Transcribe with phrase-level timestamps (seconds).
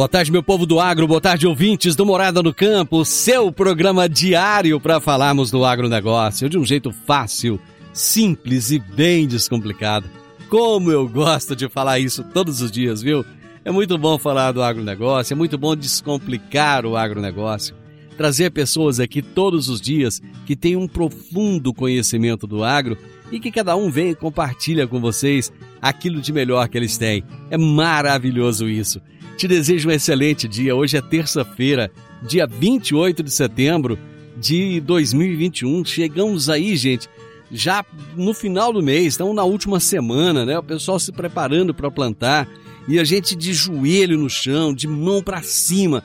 [0.00, 4.08] Boa tarde, meu povo do agro, boa tarde, ouvintes do Morada no Campo, seu programa
[4.08, 7.60] diário para falarmos do agronegócio de um jeito fácil,
[7.92, 10.08] simples e bem descomplicado.
[10.48, 13.26] Como eu gosto de falar isso todos os dias, viu?
[13.62, 17.76] É muito bom falar do agronegócio, é muito bom descomplicar o agronegócio,
[18.16, 22.96] trazer pessoas aqui todos os dias que têm um profundo conhecimento do agro
[23.30, 27.22] e que cada um vem e compartilha com vocês aquilo de melhor que eles têm.
[27.50, 28.98] É maravilhoso isso.
[29.40, 30.76] Te desejo um excelente dia.
[30.76, 31.90] Hoje é terça-feira,
[32.22, 33.98] dia 28 de setembro
[34.36, 35.82] de 2021.
[35.82, 37.08] Chegamos aí, gente,
[37.50, 37.82] já
[38.14, 40.58] no final do mês, estamos na última semana, né?
[40.58, 42.46] O pessoal se preparando para plantar
[42.86, 46.04] e a gente de joelho no chão, de mão para cima,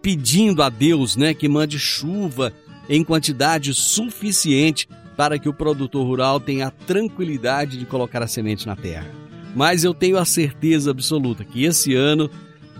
[0.00, 2.50] pedindo a Deus, né, que mande chuva
[2.88, 4.88] em quantidade suficiente
[5.18, 9.10] para que o produtor rural tenha a tranquilidade de colocar a semente na terra.
[9.54, 12.30] Mas eu tenho a certeza absoluta que esse ano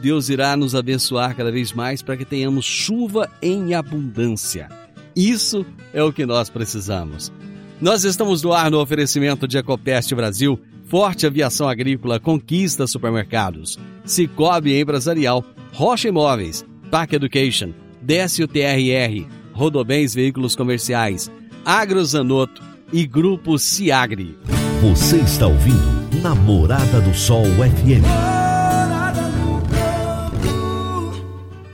[0.01, 4.69] Deus irá nos abençoar cada vez mais para que tenhamos chuva em abundância.
[5.15, 7.33] Isso é o que nós precisamos.
[7.81, 14.79] Nós estamos no ar no oferecimento de Ecopest Brasil, Forte Aviação Agrícola, Conquista Supermercados, Cicobi
[14.79, 17.73] Empresarial, Rocha Imóveis, Park Education,
[18.03, 21.31] Décio TRR, Rodobens Veículos Comerciais,
[21.65, 22.63] Agrozanoto
[22.93, 24.37] e Grupo Ciagri.
[24.83, 28.40] Você está ouvindo Namorada do Sol FM.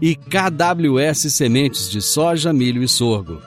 [0.00, 3.40] e KWS Sementes de Soja, Milho e Sorgo.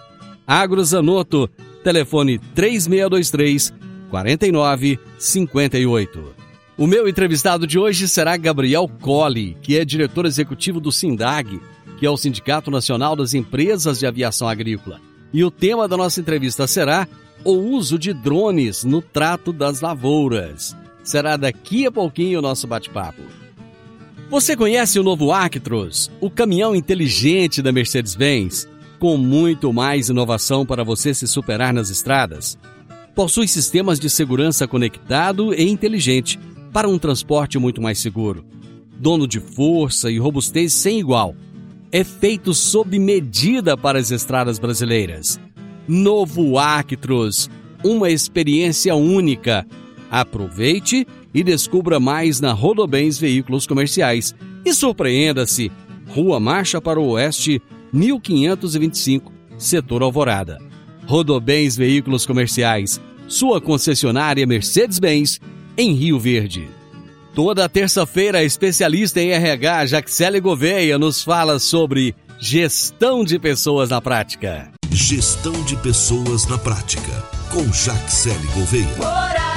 [0.46, 1.50] Agrozanoto,
[1.84, 3.74] telefone 3623
[4.10, 6.36] 4958.
[6.78, 11.60] O meu entrevistado de hoje será Gabriel Colli, que é diretor executivo do SINDAG,
[11.98, 15.00] que é o Sindicato Nacional das Empresas de Aviação Agrícola.
[15.34, 17.08] E o tema da nossa entrevista será
[17.44, 20.76] o uso de drones no trato das lavouras.
[21.04, 23.22] Será daqui a pouquinho o nosso bate-papo.
[24.30, 28.68] Você conhece o novo Actros, o caminhão inteligente da Mercedes-Benz,
[29.00, 32.56] com muito mais inovação para você se superar nas estradas?
[33.16, 36.40] Possui sistemas de segurança conectado e inteligente
[36.72, 38.46] para um transporte muito mais seguro.
[39.00, 41.34] Dono de força e robustez sem igual.
[41.92, 45.40] É feito sob medida para as estradas brasileiras.
[45.88, 47.50] Novo Actros,
[47.84, 49.66] uma experiência única.
[50.12, 54.34] Aproveite e descubra mais na Rodobens Veículos Comerciais.
[54.66, 55.72] E surpreenda-se!
[56.10, 57.62] Rua Marcha para o Oeste,
[57.94, 60.60] 1525, Setor Alvorada.
[61.06, 65.40] Rodobens Veículos Comerciais, sua concessionária Mercedes-Benz,
[65.78, 66.68] em Rio Verde.
[67.34, 74.02] Toda terça-feira, a especialista em RH, Jaxele Gouveia, nos fala sobre gestão de pessoas na
[74.02, 74.72] prática.
[74.92, 77.24] Gestão de pessoas na prática.
[77.52, 78.98] Com Jaxele Gouveia.
[78.98, 79.49] Morada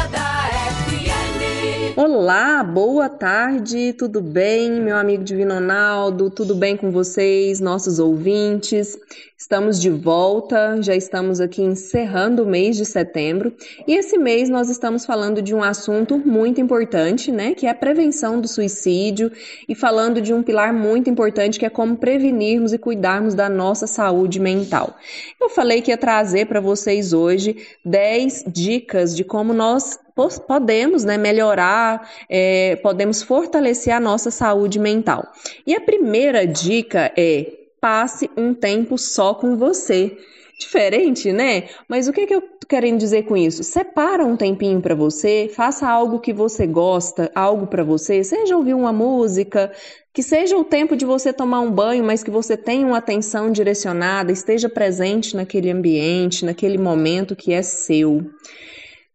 [1.95, 2.12] FM.
[2.23, 6.31] Olá, boa tarde, tudo bem, meu amigo Divino Ronaldo?
[6.31, 8.97] Tudo bem com vocês, nossos ouvintes?
[9.37, 13.53] Estamos de volta, já estamos aqui encerrando o mês de setembro
[13.89, 17.57] e esse mês nós estamos falando de um assunto muito importante, né?
[17.57, 19.33] Que é a prevenção do suicídio
[19.69, 23.89] e falando de um pilar muito importante que é como prevenirmos e cuidarmos da nossa
[23.89, 24.97] saúde mental.
[25.41, 29.99] Eu falei que ia trazer para vocês hoje 10 dicas de como nós
[30.47, 35.27] podemos né, melhorar, é, podemos fortalecer a nossa saúde mental.
[35.67, 40.17] E a primeira dica é passe um tempo só com você.
[40.59, 41.65] Diferente, né?
[41.89, 43.65] Mas o que, que eu tô querendo dizer com isso?
[43.65, 48.75] Separa um tempinho para você, faça algo que você gosta, algo para você, seja ouvir
[48.75, 49.73] uma música,
[50.13, 53.51] que seja o tempo de você tomar um banho, mas que você tenha uma atenção
[53.51, 58.23] direcionada, esteja presente naquele ambiente, naquele momento que é seu.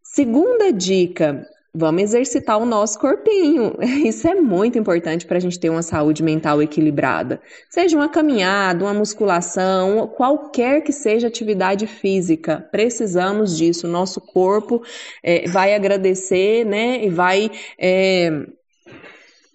[0.04, 3.76] Segunda dica, vamos exercitar o nosso corpinho.
[4.06, 7.42] Isso é muito importante para a gente ter uma saúde mental equilibrada.
[7.70, 13.88] Seja uma caminhada, uma musculação, qualquer que seja atividade física, precisamos disso.
[13.88, 14.82] Nosso corpo
[15.24, 17.04] é, vai agradecer, né?
[17.06, 18.46] E vai é,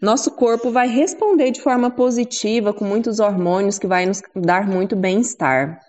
[0.03, 4.97] nosso corpo vai responder de forma positiva com muitos hormônios que vai nos dar muito
[4.97, 5.81] bem-estar.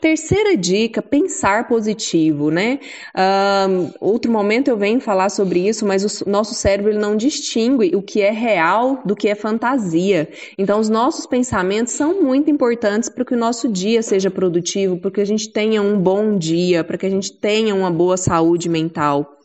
[0.00, 2.80] Terceira dica, pensar positivo, né?
[3.16, 7.94] Um, outro momento eu venho falar sobre isso, mas o nosso cérebro ele não distingue
[7.94, 10.28] o que é real do que é fantasia.
[10.58, 15.12] Então, os nossos pensamentos são muito importantes para que o nosso dia seja produtivo, para
[15.12, 18.68] que a gente tenha um bom dia, para que a gente tenha uma boa saúde
[18.68, 19.38] mental.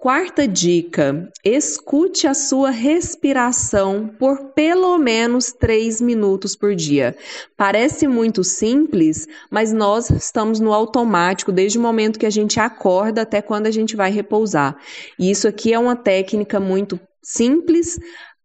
[0.00, 7.14] Quarta dica: escute a sua respiração por pelo menos três minutos por dia.
[7.54, 13.20] Parece muito simples, mas nós estamos no automático desde o momento que a gente acorda
[13.20, 14.74] até quando a gente vai repousar.
[15.18, 18.00] E isso aqui é uma técnica muito simples,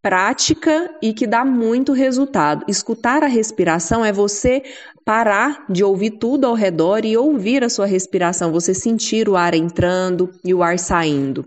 [0.05, 2.63] prática e que dá muito resultado.
[2.67, 4.61] Escutar a respiração é você
[5.03, 9.55] parar de ouvir tudo ao redor e ouvir a sua respiração, você sentir o ar
[9.55, 11.43] entrando e o ar saindo.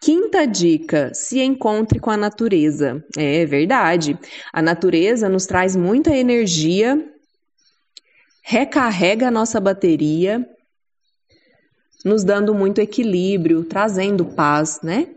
[0.00, 3.04] Quinta dica: se encontre com a natureza.
[3.18, 4.18] É verdade.
[4.50, 7.06] A natureza nos traz muita energia,
[8.40, 10.42] recarrega a nossa bateria,
[12.02, 15.08] nos dando muito equilíbrio, trazendo paz, né?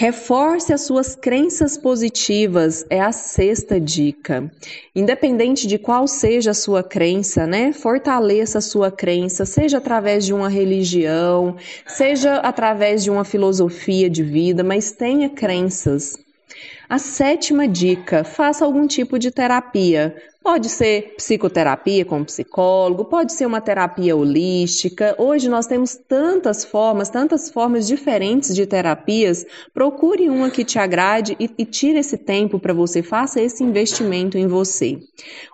[0.00, 4.48] Reforce as suas crenças positivas, é a sexta dica.
[4.94, 7.72] Independente de qual seja a sua crença, né?
[7.72, 14.22] Fortaleça a sua crença, seja através de uma religião, seja através de uma filosofia de
[14.22, 16.16] vida, mas tenha crenças.
[16.88, 20.16] A sétima dica: faça algum tipo de terapia.
[20.42, 25.14] Pode ser psicoterapia com psicólogo, pode ser uma terapia holística.
[25.18, 29.44] Hoje nós temos tantas formas, tantas formas diferentes de terapias.
[29.74, 34.38] Procure uma que te agrade e, e tire esse tempo para você, faça esse investimento
[34.38, 34.98] em você.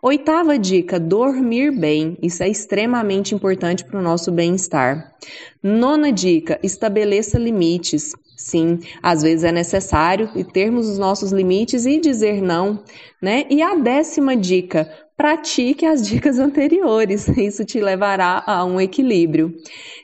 [0.01, 2.17] Oitava dica: dormir bem.
[2.23, 5.13] Isso é extremamente importante para o nosso bem-estar.
[5.61, 8.13] Nona dica: estabeleça limites.
[8.37, 12.83] Sim, às vezes é necessário termos os nossos limites e dizer não,
[13.21, 13.47] né?
[13.51, 17.29] E a décima dica, pratique as dicas anteriores.
[17.29, 19.55] Isso te levará a um equilíbrio.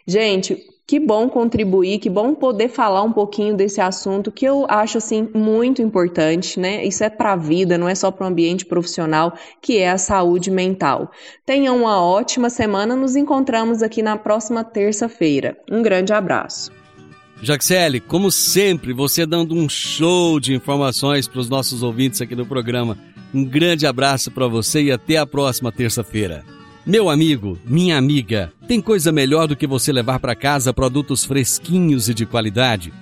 [0.07, 0.57] Gente,
[0.91, 5.29] que bom contribuir, que bom poder falar um pouquinho desse assunto que eu acho assim
[5.33, 6.85] muito importante, né?
[6.85, 9.33] Isso é para a vida, não é só para o ambiente profissional,
[9.63, 11.13] que é a saúde mental.
[11.47, 15.57] Tenham uma ótima semana, nos encontramos aqui na próxima terça-feira.
[15.71, 16.80] Um grande abraço.
[17.43, 22.45] Jaxele, como sempre, você dando um show de informações para os nossos ouvintes aqui no
[22.45, 22.99] programa.
[23.33, 26.45] Um grande abraço para você e até a próxima terça-feira.
[26.85, 32.09] Meu amigo, minha amiga, tem coisa melhor do que você levar para casa produtos fresquinhos
[32.09, 32.93] e de qualidade?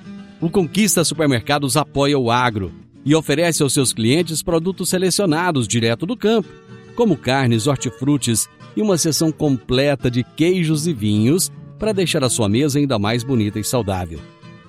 [0.40, 2.72] O Conquista Supermercados apoia o agro
[3.04, 6.48] e oferece aos seus clientes produtos selecionados direto do campo,
[6.94, 12.48] como carnes, hortifrutis e uma seção completa de queijos e vinhos para deixar a sua
[12.48, 14.20] mesa ainda mais bonita e saudável.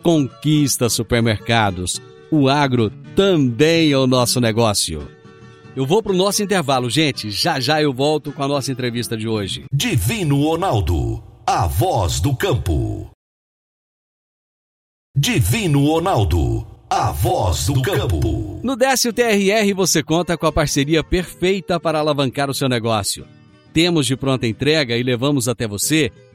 [0.02, 2.02] Conquista Supermercados.
[2.32, 5.08] O agro também é o nosso negócio.
[5.76, 7.32] Eu vou para o nosso intervalo, gente.
[7.32, 9.66] Já já eu volto com a nossa entrevista de hoje.
[9.72, 13.10] Divino Ronaldo, a voz do campo.
[15.16, 18.60] Divino Ronaldo, a voz do campo.
[18.64, 23.26] No Décio TRR você conta com a parceria perfeita para alavancar o seu negócio.
[23.74, 26.12] Temos de pronta entrega e levamos até você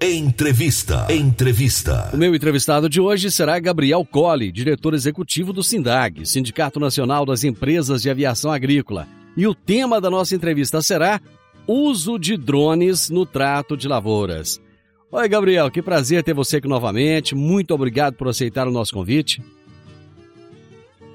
[0.00, 1.12] Entrevista.
[1.12, 2.10] Entrevista.
[2.12, 7.42] O meu entrevistado de hoje será Gabriel Colli, diretor executivo do SINDAG, Sindicato Nacional das
[7.42, 9.08] Empresas de Aviação Agrícola.
[9.36, 11.20] E o tema da nossa entrevista será
[11.66, 14.60] uso de drones no trato de lavouras.
[15.10, 17.34] Oi, Gabriel, que prazer ter você aqui novamente.
[17.34, 19.42] Muito obrigado por aceitar o nosso convite.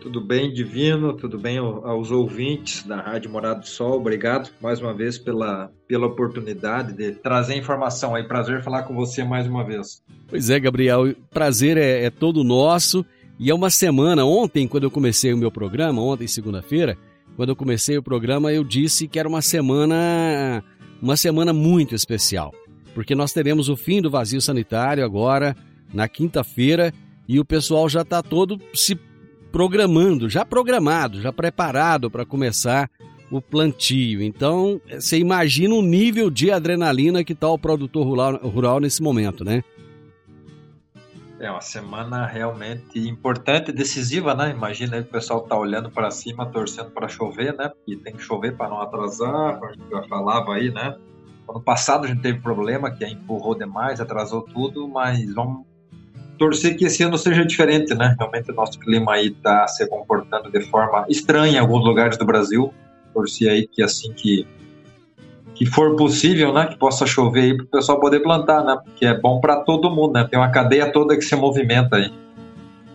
[0.04, 1.14] Tudo bem, Divino?
[1.14, 3.94] Tudo bem aos ouvintes da Rádio Morado do Sol?
[3.94, 8.28] Obrigado mais uma vez pela, pela oportunidade de trazer informação aí.
[8.28, 10.04] Prazer falar com você mais uma vez.
[10.28, 13.06] Pois é, Gabriel, prazer é, é todo nosso.
[13.40, 16.98] E é uma semana, ontem, quando eu comecei o meu programa, ontem, segunda-feira,
[17.38, 20.62] quando eu comecei o programa, eu disse que era uma semana,
[21.02, 22.54] uma semana muito especial,
[22.94, 25.56] porque nós teremos o fim do vazio sanitário agora
[25.94, 26.94] na quinta-feira
[27.26, 29.00] e o pessoal já está todo se
[29.54, 32.90] programando, já programado, já preparado para começar
[33.30, 34.24] o plantio.
[34.24, 39.46] Então, você imagina o nível de adrenalina que está o produtor rural, rural nesse momento,
[39.46, 39.64] né?
[41.40, 44.50] É uma semana realmente importante decisiva, né?
[44.50, 47.70] Imagina aí o pessoal tá olhando para cima, torcendo para chover, né?
[47.70, 50.98] Porque tem que chover para não atrasar, como a gente já falava aí, né?
[51.48, 55.68] Ano passado a gente teve problema, que empurrou demais, atrasou tudo, mas vamos
[56.38, 58.16] torcer que esse ano seja diferente, né?
[58.18, 62.26] Realmente o nosso clima aí tá se comportando de forma estranha em alguns lugares do
[62.26, 62.74] Brasil.
[63.14, 64.48] Torcer aí que assim que
[65.56, 69.06] que for possível, né, que possa chover aí para o pessoal poder plantar, né, porque
[69.06, 72.12] é bom para todo mundo, né, tem uma cadeia toda que se movimenta aí.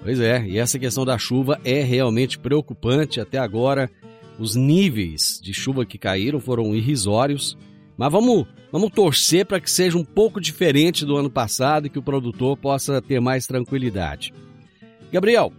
[0.03, 3.21] Pois é, e essa questão da chuva é realmente preocupante.
[3.21, 3.91] Até agora,
[4.39, 7.59] os níveis de chuva que caíram foram irrisórios,
[7.99, 11.99] mas vamos, vamos torcer para que seja um pouco diferente do ano passado e que
[11.99, 14.33] o produtor possa ter mais tranquilidade.
[15.13, 15.53] Gabriel,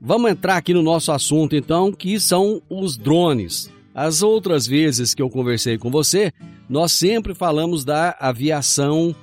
[0.00, 3.70] vamos entrar aqui no nosso assunto então, que são os drones.
[3.94, 6.32] As outras vezes que eu conversei com você,
[6.66, 9.14] nós sempre falamos da aviação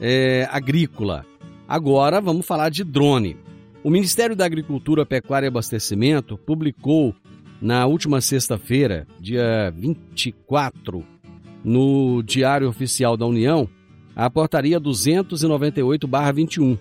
[0.00, 1.24] é, agrícola.
[1.68, 3.36] Agora vamos falar de drone.
[3.84, 7.14] O Ministério da Agricultura, Pecuária e Abastecimento publicou
[7.60, 11.04] na última sexta-feira, dia 24,
[11.66, 13.68] no Diário Oficial da União,
[14.14, 16.78] a portaria 298/21.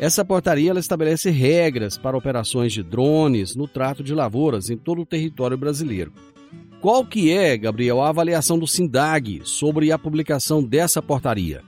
[0.00, 5.02] Essa portaria ela estabelece regras para operações de drones no trato de lavouras em todo
[5.02, 6.12] o território brasileiro.
[6.80, 11.62] Qual que é, Gabriel, a avaliação do SINDAG sobre a publicação dessa portaria?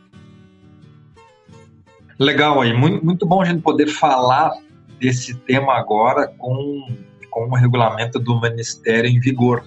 [2.19, 4.50] Legal aí, muito, muito bom a gente poder falar
[4.99, 6.88] desse tema agora com,
[7.31, 9.62] com o regulamento do Ministério em vigor.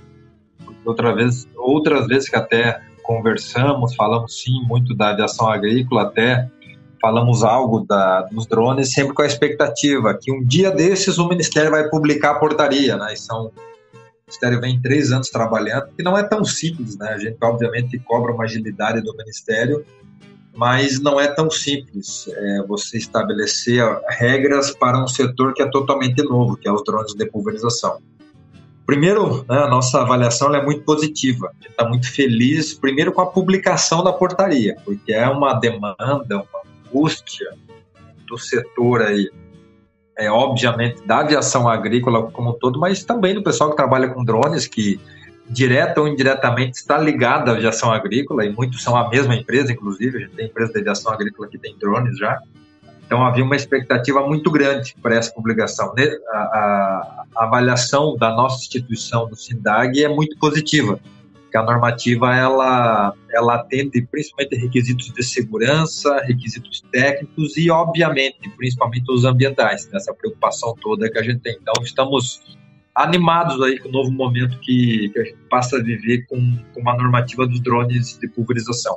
[0.86, 6.50] Outra vez, outras vezes que até conversamos, falamos sim muito da aviação agrícola, até
[7.02, 11.72] falamos algo da, dos drones, sempre com a expectativa que um dia desses o Ministério
[11.72, 13.14] vai publicar a portaria, né?
[13.14, 13.52] E são
[14.28, 17.10] Ministério vem três anos trabalhando, que não é tão simples, né?
[17.10, 19.86] A gente, obviamente, cobra uma agilidade do Ministério,
[20.56, 26.24] mas não é tão simples é, você estabelecer regras para um setor que é totalmente
[26.24, 28.00] novo, que é os drones de pulverização.
[28.92, 31.48] Primeiro, né, a nossa avaliação é muito positiva.
[31.48, 35.96] A gente está muito feliz, primeiro, com a publicação da portaria, porque é uma demanda,
[36.30, 36.44] uma
[36.86, 37.54] angústia
[38.28, 39.32] do setor aí
[40.18, 44.26] é, obviamente, da aviação agrícola como um todo, mas também do pessoal que trabalha com
[44.26, 45.00] drones, que
[45.50, 50.18] direta ou indiretamente está ligado à aviação agrícola, e muitos são a mesma empresa, inclusive,
[50.18, 52.42] a gente tem empresa de aviação agrícola que tem drones já.
[53.12, 55.94] Então havia uma expectativa muito grande para essa publicação.
[55.98, 56.06] Né?
[56.30, 60.98] A, a, a avaliação da nossa instituição, do SINDAG, é muito positiva
[61.52, 69.12] que a normativa ela, ela atende principalmente requisitos de segurança, requisitos técnicos e, obviamente, principalmente
[69.12, 71.58] os ambientais, nessa preocupação toda que a gente tem.
[71.62, 72.42] Então, estamos
[72.96, 76.80] animados aí com o novo momento que, que a gente passa a viver com, com
[76.80, 78.96] uma normativa dos drones de pulverização.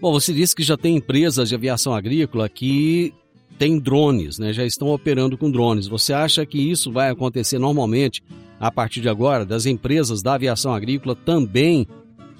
[0.00, 3.14] Bom, você disse que já tem empresas de aviação agrícola que
[3.60, 4.54] têm drones, né?
[4.54, 5.86] já estão operando com drones.
[5.86, 8.22] Você acha que isso vai acontecer normalmente
[8.58, 11.86] a partir de agora, das empresas da aviação agrícola também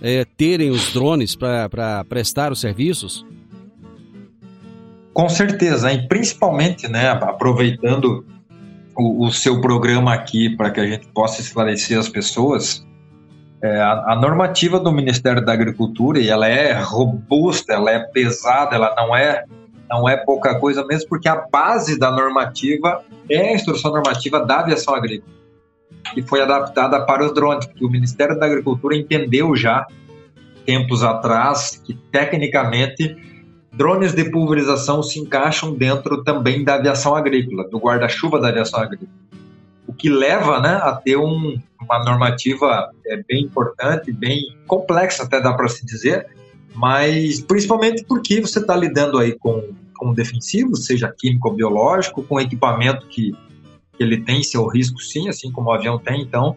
[0.00, 3.26] é, terem os drones para prestar os serviços?
[5.12, 8.24] Com certeza, e principalmente, né, aproveitando
[8.96, 12.86] o, o seu programa aqui para que a gente possa esclarecer as pessoas,
[13.62, 18.74] é, a, a, normativa do Ministério da Agricultura, e ela é robusta, ela é pesada,
[18.74, 19.44] ela não é
[19.90, 24.60] não é pouca coisa mesmo, porque a base da normativa é a instrução normativa da
[24.60, 25.40] aviação agrícola
[26.14, 29.86] que foi adaptada para os drones, porque o Ministério da Agricultura entendeu já,
[30.64, 33.16] tempos atrás, que tecnicamente
[33.72, 39.10] drones de pulverização se encaixam dentro também da aviação agrícola, do guarda-chuva da aviação agrícola.
[39.86, 45.40] O que leva né, a ter um, uma normativa é, bem importante, bem complexa, até
[45.40, 46.26] dá para se dizer,
[46.74, 49.70] mas principalmente porque você está lidando aí com,
[50.00, 53.32] com defensivos, seja químico ou biológico, com equipamento que,
[53.92, 56.56] que ele tem seu risco sim, assim como o avião tem, então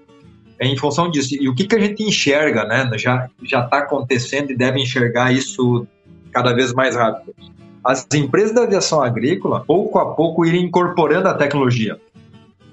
[0.57, 1.35] é em função disso.
[1.35, 2.89] E o que, que a gente enxerga, né?
[2.97, 5.85] Já está acontecendo e deve enxergar isso
[6.31, 7.35] cada vez mais rápido.
[7.83, 12.00] As empresas da aviação agrícola, pouco a pouco, irem incorporando a tecnologia.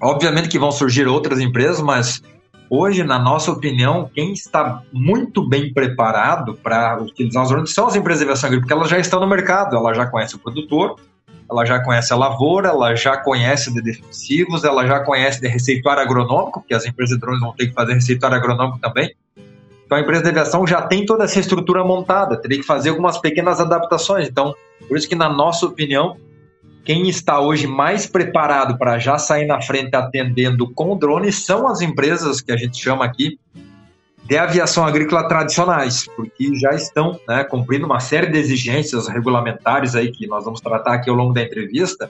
[0.01, 2.23] Obviamente que vão surgir outras empresas, mas
[2.71, 7.97] hoje, na nossa opinião, quem está muito bem preparado para utilizar os drones são as
[7.97, 10.95] empresas de aviação agrícola, porque elas já estão no mercado, ela já conhece o produtor,
[11.49, 16.01] ela já conhece a lavoura, ela já conhece de defensivos, ela já conhece de receituário
[16.01, 19.13] agronômico, porque as empresas de drones vão ter que fazer receituário agronômico também.
[19.85, 23.17] Então a empresa de aviação já tem toda essa estrutura montada, teria que fazer algumas
[23.17, 24.29] pequenas adaptações.
[24.29, 24.55] Então,
[24.87, 26.15] por isso que na nossa opinião,
[26.83, 31.81] quem está hoje mais preparado para já sair na frente atendendo com drones são as
[31.81, 33.39] empresas que a gente chama aqui
[34.23, 40.11] de aviação agrícola tradicionais, porque já estão né, cumprindo uma série de exigências regulamentares aí
[40.11, 42.09] que nós vamos tratar aqui ao longo da entrevista,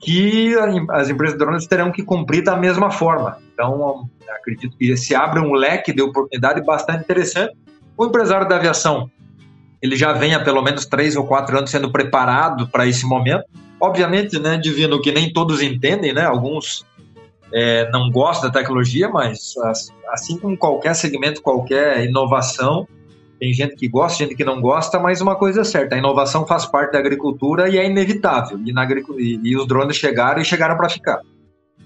[0.00, 0.54] que
[0.90, 3.38] as empresas de drones terão que cumprir da mesma forma.
[3.52, 7.54] Então, acredito que se abre um leque de oportunidade bastante interessante.
[7.96, 9.10] O empresário da aviação,
[9.82, 13.44] ele já vem há pelo menos três ou quatro anos sendo preparado para esse momento.
[13.80, 16.24] Obviamente, né, Divino, que nem todos entendem, né?
[16.24, 16.84] Alguns
[17.52, 19.54] é, não gosta da tecnologia, mas
[20.10, 22.86] assim como qualquer segmento, qualquer inovação,
[23.38, 26.46] tem gente que gosta, gente que não gosta, mas uma coisa é certa, a inovação
[26.46, 28.58] faz parte da agricultura e é inevitável.
[28.64, 31.20] E, na, e, e os drones chegaram e chegaram para ficar.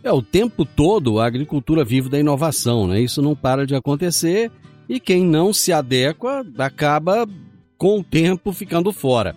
[0.03, 3.01] É, o tempo todo a agricultura vive da inovação, né?
[3.01, 4.51] Isso não para de acontecer
[4.89, 7.29] e quem não se adequa acaba
[7.79, 9.37] com o tempo ficando fora.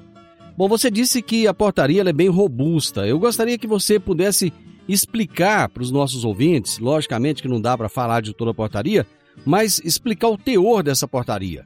[0.58, 3.06] Bom, você disse que a portaria é bem robusta.
[3.06, 4.54] Eu gostaria que você pudesse
[4.88, 9.06] explicar para os nossos ouvintes, logicamente que não dá para falar de toda a portaria,
[9.46, 11.66] mas explicar o teor dessa portaria.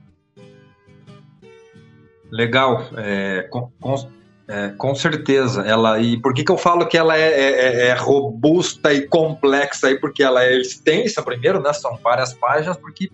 [2.31, 4.10] Legal, é, com, com,
[4.48, 5.62] é, com, certeza.
[5.62, 9.08] Ela e por que, que eu falo que ela é, é, é, é robusta e
[9.08, 9.88] complexa?
[9.88, 11.74] Aí porque ela é extensa, primeiro, né?
[11.74, 13.12] São várias páginas, porque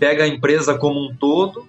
[0.00, 1.66] pega a empresa como um todo,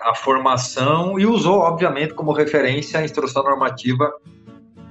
[0.00, 4.10] a formação e usou, obviamente, como referência a instrução normativa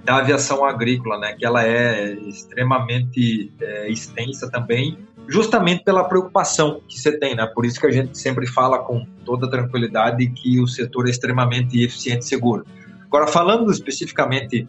[0.03, 6.99] da aviação agrícola, né, que ela é extremamente é, extensa também, justamente pela preocupação que
[6.99, 7.45] você tem, né?
[7.45, 11.83] Por isso que a gente sempre fala com toda tranquilidade que o setor é extremamente
[11.83, 12.65] eficiente e seguro.
[13.05, 14.67] Agora, falando especificamente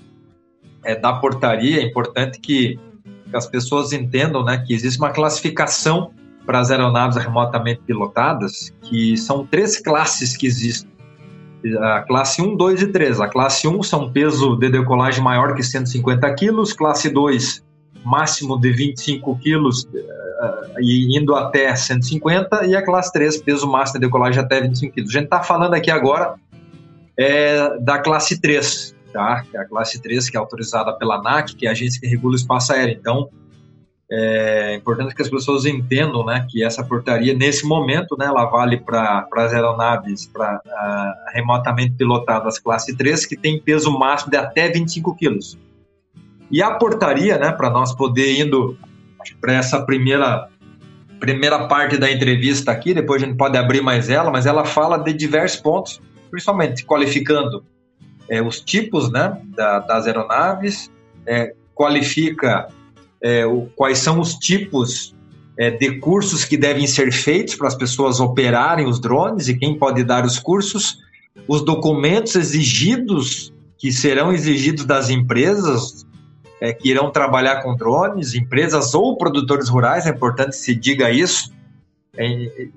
[0.85, 2.79] é, da portaria, é importante que,
[3.31, 6.13] que as pessoas entendam, né, que existe uma classificação
[6.45, 10.91] para as aeronaves remotamente pilotadas, que são três classes que existem
[11.81, 13.21] a classe 1, 2 e 3.
[13.21, 17.63] A classe 1 são peso de decolagem maior que 150 kg, classe 2
[18.05, 24.01] máximo de 25 kg uh, e indo até 150 e a classe 3 peso máximo
[24.01, 25.03] de decolagem até 25 kg.
[25.03, 26.35] A gente está falando aqui agora
[27.17, 29.43] é, da classe 3, tá?
[29.43, 32.07] Que é a classe 3 que é autorizada pela ANAC, que é a agência que
[32.07, 32.97] regula o espaço aéreo.
[32.99, 33.29] Então,
[34.13, 38.77] é importante que as pessoas entendam né, que essa portaria, nesse momento, né, ela vale
[38.79, 44.69] para as aeronaves para uh, remotamente pilotadas classe 3, que tem peso máximo de até
[44.69, 45.57] 25 quilos.
[46.51, 48.77] E a portaria, né, para nós poder indo
[49.41, 50.49] para essa primeira,
[51.21, 54.99] primeira parte da entrevista aqui, depois a gente pode abrir mais ela, mas ela fala
[54.99, 57.65] de diversos pontos, principalmente qualificando
[58.29, 60.91] é, os tipos né, da, das aeronaves,
[61.25, 62.67] é, qualifica
[63.23, 65.15] é, o, quais são os tipos
[65.59, 69.79] é, de cursos que devem ser feitos para as pessoas operarem os drones e quem
[69.79, 70.99] pode dar os cursos,
[71.47, 76.07] os documentos exigidos que serão exigidos das empresas
[76.61, 81.11] é, que irão trabalhar com drones, empresas ou produtores rurais, é importante que se diga
[81.11, 81.51] isso.
[82.17, 82.27] É,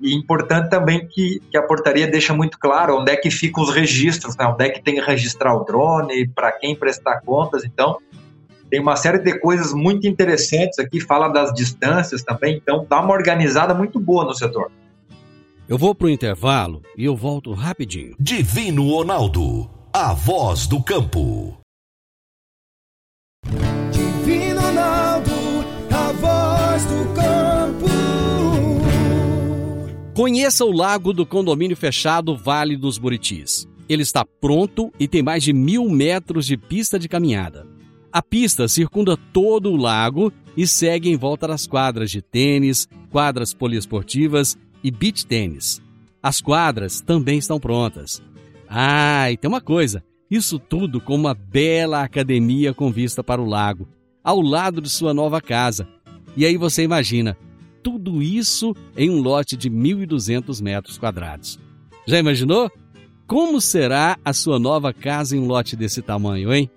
[0.00, 3.70] e importante também que, que, a portaria deixa muito claro onde é que ficam os
[3.74, 4.46] registros, né?
[4.46, 7.64] onde é que tem que registrar o drone, para quem prestar contas.
[7.64, 7.98] Então,
[8.74, 13.14] tem uma série de coisas muito interessantes aqui, fala das distâncias também, então dá uma
[13.14, 14.68] organizada muito boa no setor.
[15.68, 18.16] Eu vou para o intervalo e eu volto rapidinho.
[18.18, 21.56] Divino Ronaldo, a voz do campo.
[23.92, 25.30] Divino Ronaldo,
[25.92, 27.86] a voz do campo.
[30.16, 33.68] Conheça o lago do condomínio fechado Vale dos Buritis.
[33.88, 37.72] Ele está pronto e tem mais de mil metros de pista de caminhada.
[38.14, 43.52] A pista circunda todo o lago e segue em volta das quadras de tênis, quadras
[43.52, 45.82] poliesportivas e beach tênis.
[46.22, 48.22] As quadras também estão prontas.
[48.68, 50.00] Ah, e tem uma coisa:
[50.30, 53.88] isso tudo com uma bela academia com vista para o lago.
[54.22, 55.88] ao lado de sua nova casa.
[56.36, 57.36] E aí você imagina,
[57.82, 61.58] tudo isso em um lote de 1.200 metros quadrados.
[62.06, 62.70] Já imaginou?
[63.26, 66.70] Como será a sua nova casa em um lote desse tamanho, hein?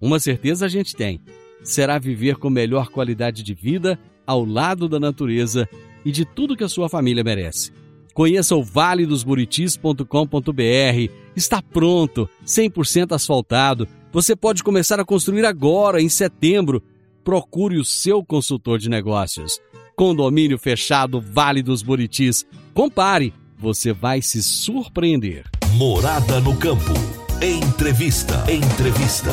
[0.00, 1.20] Uma certeza a gente tem:
[1.62, 5.68] será viver com melhor qualidade de vida ao lado da natureza
[6.04, 7.72] e de tudo que a sua família merece.
[8.14, 11.12] Conheça o valedosburitis.com.br.
[11.36, 13.86] Está pronto, 100% asfaltado.
[14.12, 16.82] Você pode começar a construir agora, em setembro.
[17.22, 19.60] Procure o seu consultor de negócios.
[19.94, 22.44] Condomínio fechado Vale dos Buritis.
[22.74, 25.44] Compare, você vai se surpreender.
[25.76, 27.19] Morada no campo.
[27.42, 28.34] Entrevista.
[28.52, 29.30] Entrevista.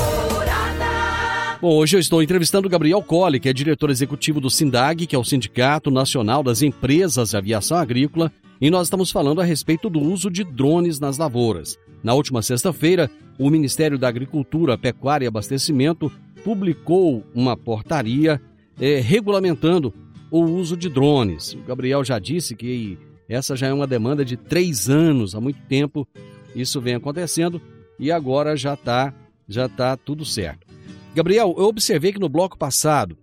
[1.61, 5.13] Bom, hoje eu estou entrevistando o Gabriel Colli, que é diretor executivo do SINDAG, que
[5.13, 9.89] é o Sindicato Nacional das Empresas de Aviação Agrícola, e nós estamos falando a respeito
[9.89, 11.77] do uso de drones nas lavouras.
[12.01, 16.09] Na última sexta-feira, o Ministério da Agricultura, Pecuária e Abastecimento
[16.45, 18.41] publicou uma portaria
[18.79, 19.93] eh, regulamentando
[20.31, 21.55] o uso de drones.
[21.55, 25.59] O Gabriel já disse que essa já é uma demanda de três anos, há muito
[25.67, 26.07] tempo
[26.55, 27.61] isso vem acontecendo
[27.99, 29.13] e agora já está
[29.47, 30.67] já tá tudo certo.
[31.15, 33.17] Gabriel, eu observei que no bloco passado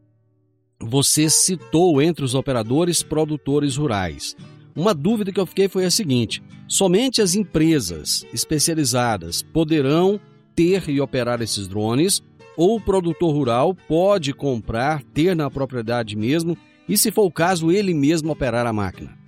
[0.80, 4.36] você citou entre os operadores produtores rurais.
[4.74, 10.20] Uma dúvida que eu fiquei foi a seguinte: somente as empresas especializadas poderão
[10.54, 12.22] ter e operar esses drones,
[12.56, 16.56] ou o produtor rural pode comprar, ter na propriedade mesmo,
[16.88, 19.23] e se for o caso, ele mesmo operar a máquina?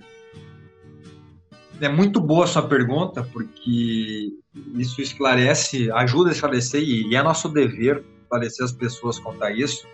[1.79, 4.33] É muito boa a sua pergunta, porque
[4.75, 9.85] isso esclarece, ajuda a esclarecer, e é nosso dever esclarecer as pessoas quanto a isso.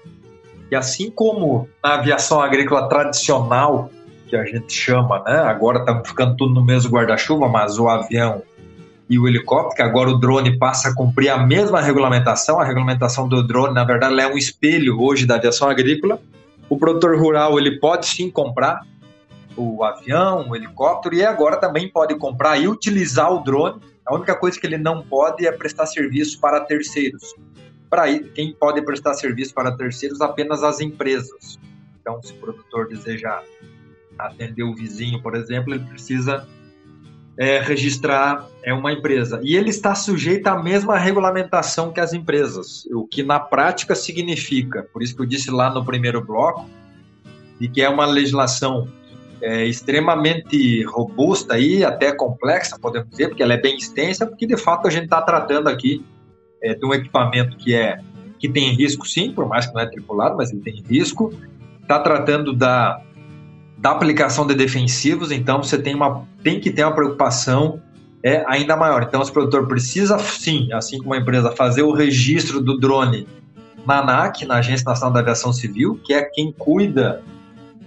[0.72, 3.91] E assim como na aviação agrícola tradicional,
[4.28, 5.39] que a gente chama, né?
[5.39, 8.41] Agora estamos ficando tudo no mesmo guarda-chuva, mas o avião
[9.10, 12.60] e o helicóptero, que agora o drone passa a cumprir a mesma regulamentação.
[12.60, 16.19] A regulamentação do drone, na verdade, é um espelho hoje da aviação agrícola.
[16.69, 18.82] O produtor rural ele pode sim comprar
[19.56, 23.82] o avião, o helicóptero e agora também pode comprar e utilizar o drone.
[24.06, 27.36] A única coisa que ele não pode é prestar serviço para terceiros.
[27.89, 31.60] Para quem pode prestar serviço para terceiros apenas as empresas.
[32.02, 33.44] Então, se o produtor desejar
[34.18, 36.48] atender o vizinho, por exemplo, ele precisa
[37.38, 39.39] é, registrar é uma empresa.
[39.44, 44.84] E ele está sujeito à mesma regulamentação que as empresas, o que na prática significa,
[44.94, 46.70] por isso que eu disse lá no primeiro bloco,
[47.60, 48.88] de que é uma legislação
[49.43, 54.56] é, extremamente robusta e até complexa, podemos dizer, porque ela é bem extensa, porque de
[54.56, 56.03] fato a gente está tratando aqui
[56.62, 57.99] é, de um equipamento que é
[58.39, 61.34] que tem risco sim, por mais que não é tripulado, mas ele tem risco.
[61.82, 63.01] Está tratando da,
[63.77, 67.82] da aplicação de defensivos, então você tem, uma, tem que ter uma preocupação
[68.21, 69.03] é, ainda maior.
[69.03, 73.25] Então, o produtor precisa sim, assim como a empresa, fazer o registro do drone
[73.86, 77.21] na ANAC, na Agência Nacional da Aviação Civil, que é quem cuida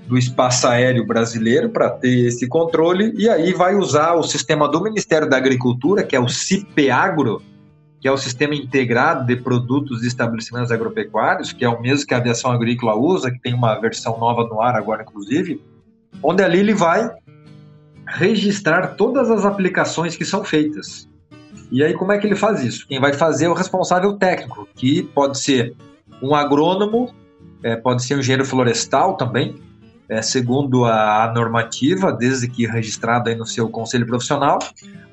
[0.07, 4.81] do espaço aéreo brasileiro para ter esse controle, e aí vai usar o sistema do
[4.81, 7.43] Ministério da Agricultura, que é o CIPEAGRO,
[8.01, 12.15] que é o Sistema Integrado de Produtos e Estabelecimentos Agropecuários, que é o mesmo que
[12.15, 15.61] a aviação agrícola usa, que tem uma versão nova no ar agora, inclusive,
[16.23, 17.11] onde ali ele vai
[18.07, 21.09] registrar todas as aplicações que são feitas.
[21.73, 22.87] E aí, como é que ele faz isso?
[22.87, 25.75] Quem vai fazer é o responsável técnico, que pode ser
[26.23, 27.13] um agrônomo,
[27.63, 29.57] é, pode ser um engenheiro florestal também,
[30.09, 34.59] é, segundo a normativa, desde que registrado aí no seu conselho profissional,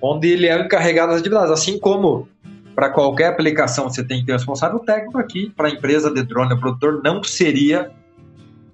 [0.01, 2.27] onde ele é encarregado das atividades, assim como
[2.75, 6.59] para qualquer aplicação você tem que ter responsável técnico aqui, para a empresa de drone
[6.59, 7.91] produtor não seria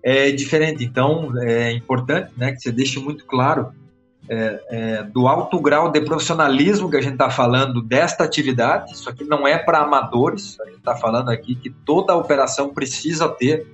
[0.04, 0.84] é, diferente.
[0.84, 3.72] Então é importante né, que você deixe muito claro
[4.30, 8.94] é, é, do alto grau de profissionalismo que a gente está falando desta atividade.
[8.94, 13.28] Isso aqui não é para amadores, a gente está falando aqui que toda operação precisa
[13.28, 13.66] ter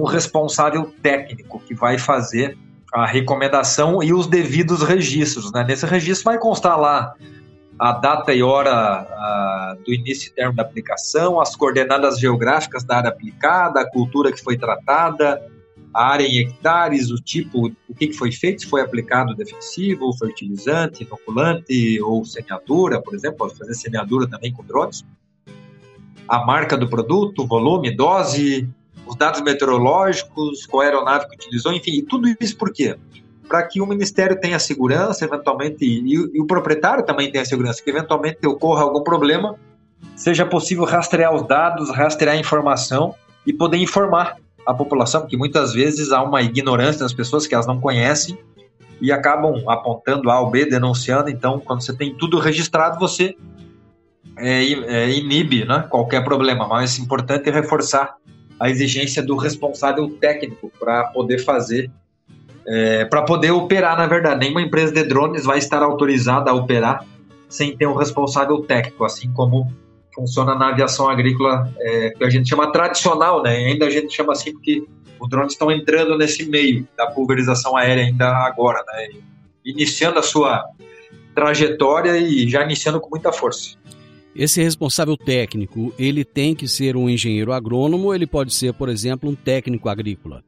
[0.00, 2.56] um responsável técnico que vai fazer
[2.92, 5.52] a recomendação e os devidos registros.
[5.52, 5.64] Né?
[5.64, 7.14] Nesse registro vai constar lá
[7.78, 12.96] a data e hora a, do início e termo da aplicação, as coordenadas geográficas da
[12.96, 15.42] área aplicada, a cultura que foi tratada,
[15.92, 21.04] a área em hectares, o tipo, o que, foi feito, se foi aplicado defensivo, fertilizante,
[21.04, 25.04] inoculante ou semeadura, por exemplo, pode fazer semeadura também com drones.
[26.28, 28.68] A marca do produto, volume, dose,
[29.06, 32.96] os dados meteorológicos, qual aeronave que utilizou, enfim, tudo isso por quê?
[33.48, 37.90] para que o Ministério tenha segurança, eventualmente, e, e, o proprietário também tenha segurança, que
[37.90, 39.54] eventualmente ocorra algum problema,
[40.14, 43.14] seja possível rastrear os dados, rastrear a informação
[43.46, 47.66] e poder informar a população, porque muitas vezes há uma ignorância das pessoas que elas
[47.66, 48.36] não conhecem
[49.00, 51.30] e acabam apontando A ou B, denunciando.
[51.30, 53.36] Então, quando você tem tudo registrado, você
[54.36, 56.66] é, é, inibe né, qualquer problema.
[56.66, 58.16] Mas é importante reforçar
[58.58, 61.90] a exigência do responsável técnico para poder fazer,
[62.66, 64.40] é, para poder operar, na verdade.
[64.40, 67.04] Nenhuma empresa de drones vai estar autorizada a operar
[67.48, 69.70] sem ter um responsável técnico, assim como
[70.14, 73.56] funciona na aviação agrícola, é, que a gente chama tradicional, né?
[73.56, 74.82] Ainda a gente chama assim porque
[75.20, 79.10] os drones estão entrando nesse meio da pulverização aérea ainda agora, né?
[79.64, 80.64] Iniciando a sua
[81.34, 83.76] trajetória e já iniciando com muita força.
[84.38, 89.30] Esse responsável técnico, ele tem que ser um engenheiro agrônomo ele pode ser, por exemplo,
[89.30, 90.44] um técnico agrícola?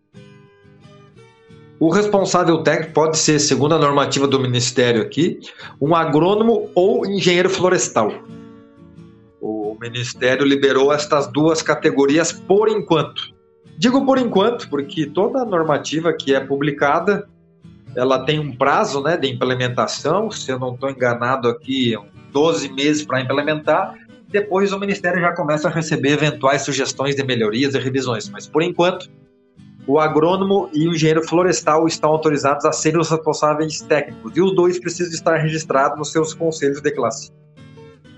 [1.81, 5.41] O responsável técnico pode ser, segundo a normativa do Ministério aqui,
[5.81, 8.13] um agrônomo ou engenheiro florestal.
[9.41, 13.33] O Ministério liberou estas duas categorias por enquanto.
[13.79, 17.27] Digo por enquanto, porque toda a normativa que é publicada,
[17.97, 21.97] ela tem um prazo né, de implementação, se eu não estou enganado aqui,
[22.39, 23.95] 12 meses para implementar,
[24.29, 28.29] depois o Ministério já começa a receber eventuais sugestões de melhorias e revisões.
[28.29, 29.11] Mas, por enquanto,
[29.89, 34.55] o agrônomo e o engenheiro florestal estão autorizados a serem os responsáveis técnicos, e os
[34.55, 37.33] dois precisam estar registrados nos seus conselhos de classe.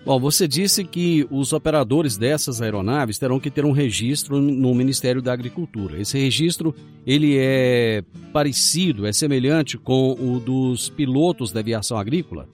[0.05, 5.23] Bom, você disse que os operadores dessas aeronaves terão que ter um registro no Ministério
[5.23, 5.99] da Agricultura.
[5.99, 6.75] Esse registro,
[7.07, 8.03] ele é
[8.35, 12.49] parecido, é semelhante com o dos pilotos da aviação agrícola?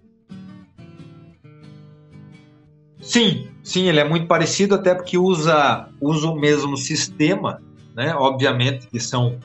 [3.06, 7.62] Sim, sim, ele é muito parecido, até porque usa, usa o mesmo sistema,
[7.94, 8.12] né?
[8.16, 9.38] Obviamente que são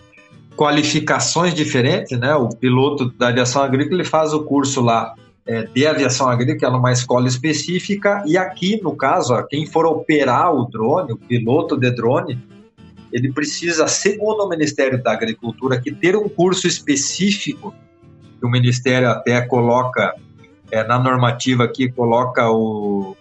[0.56, 2.34] qualificações diferentes, né?
[2.36, 5.14] O piloto da aviação agrícola ele faz o curso lá
[5.46, 9.86] é, de aviação agrícola, é numa escola específica, e aqui, no caso, ó, quem for
[9.86, 12.40] operar o drone, o piloto de drone,
[13.14, 17.76] ele precisa, segundo o Ministério da Agricultura, que ter um curso específico,
[18.40, 20.16] que o Ministério até coloca
[20.72, 23.16] é, na normativa aqui, coloca o,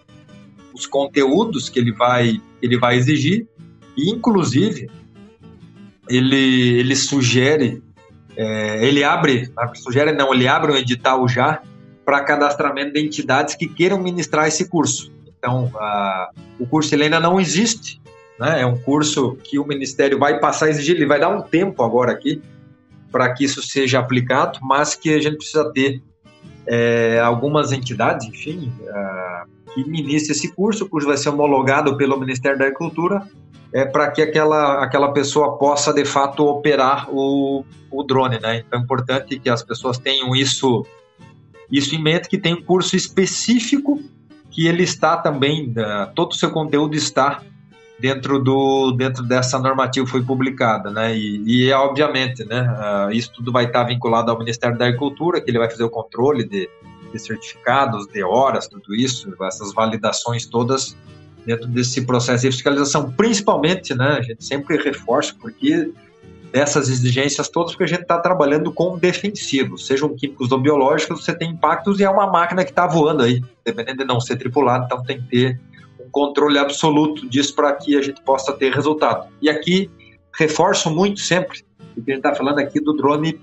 [0.81, 3.47] os conteúdos que ele vai, ele vai exigir,
[3.95, 4.89] e inclusive
[6.09, 7.83] ele, ele sugere,
[8.35, 11.61] é, ele abre, sugere não, ele abre um edital já
[12.03, 15.11] para cadastramento de entidades que queiram ministrar esse curso.
[15.37, 18.01] Então, a, o curso ele ainda não existe,
[18.39, 18.61] né?
[18.61, 21.83] é um curso que o Ministério vai passar a exigir, ele vai dar um tempo
[21.83, 22.41] agora aqui
[23.11, 26.01] para que isso seja aplicado, mas que a gente precisa ter
[26.65, 30.85] é, algumas entidades, enfim, uh, que ministre esse curso.
[30.85, 33.27] O curso vai ser homologado pelo Ministério da Agricultura
[33.73, 38.39] é, para que aquela, aquela pessoa possa, de fato, operar o, o drone.
[38.39, 38.59] Né?
[38.59, 40.85] Então é importante que as pessoas tenham isso,
[41.71, 43.99] isso em mente, que tem um curso específico
[44.49, 47.41] que ele está também, uh, todo o seu conteúdo está
[47.97, 51.15] dentro do dentro dessa normativa foi publicada, né?
[51.15, 52.61] E, e é obviamente, né?
[52.61, 55.89] Uh, isso tudo vai estar vinculado ao Ministério da Agricultura, que ele vai fazer o
[55.89, 56.67] controle de,
[57.11, 60.95] de certificados, de horas, tudo isso, essas validações todas
[61.45, 64.17] dentro desse processo de fiscalização, principalmente, né?
[64.19, 65.91] A gente sempre reforça porque
[66.51, 71.33] dessas exigências todas, porque a gente está trabalhando com defensivos, sejam químicos ou biológicos, você
[71.33, 74.85] tem impactos e é uma máquina que está voando aí, dependendo de não ser tripulado,
[74.85, 75.59] então tem que ter
[76.11, 79.27] controle absoluto disso para que a gente possa ter resultado.
[79.41, 79.89] E aqui
[80.37, 81.63] reforço muito sempre
[81.95, 83.39] o que a gente está falando aqui do drone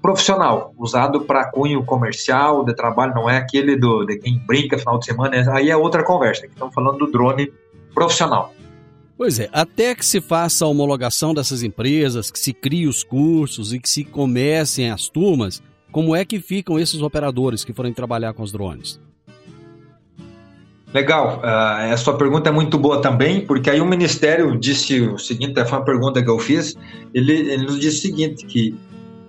[0.00, 4.98] profissional, usado para cunho comercial, de trabalho, não é aquele do, de quem brinca final
[4.98, 6.44] de semana, aí é outra conversa.
[6.44, 7.52] Aqui estamos falando do drone
[7.94, 8.52] profissional.
[9.16, 13.72] Pois é, até que se faça a homologação dessas empresas, que se crie os cursos
[13.72, 18.32] e que se comecem as turmas, como é que ficam esses operadores que forem trabalhar
[18.32, 19.00] com os drones?
[20.94, 25.18] Legal, uh, a sua pergunta é muito boa também, porque aí o Ministério disse o
[25.18, 26.76] seguinte, foi uma pergunta que eu fiz,
[27.12, 28.74] ele, ele nos disse o seguinte, que,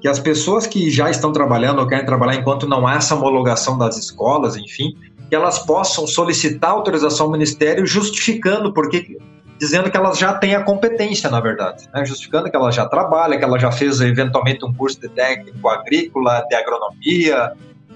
[0.02, 3.78] que as pessoas que já estão trabalhando ou querem trabalhar enquanto não há essa homologação
[3.78, 4.96] das escolas, enfim,
[5.28, 9.18] que elas possam solicitar autorização ao Ministério justificando, porque
[9.60, 12.06] dizendo que elas já têm a competência, na verdade, né?
[12.06, 16.46] justificando que ela já trabalha, que ela já fez eventualmente um curso de técnico agrícola,
[16.50, 17.52] de agronomia,